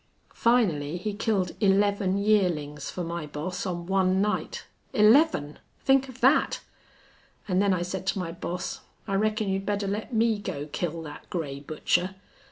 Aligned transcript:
Finally 0.33 0.97
he 0.97 1.13
killed 1.13 1.51
eleven 1.59 2.17
yearlings 2.17 2.89
for 2.89 3.03
my 3.03 3.27
boss 3.27 3.67
on 3.67 3.85
one 3.85 4.19
night. 4.19 4.65
Eleven! 4.93 5.59
Think 5.81 6.09
of 6.09 6.21
that. 6.21 6.59
An' 7.47 7.59
then 7.59 7.71
I 7.71 7.83
said 7.83 8.07
to 8.07 8.17
my 8.17 8.31
boss, 8.31 8.79
'I 9.07 9.13
reckon 9.13 9.49
you'd 9.49 9.63
better 9.63 9.85
let 9.87 10.11
me 10.11 10.39
go 10.39 10.65
kill 10.71 11.03
that 11.03 11.29
gray 11.29 11.59
butcher.' 11.59 12.15